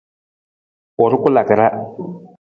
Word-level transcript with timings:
U 1.03 1.05
rukulaka 1.11 1.55
ra. 1.59 1.67